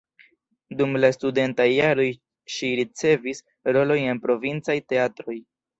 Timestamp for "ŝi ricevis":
2.57-3.47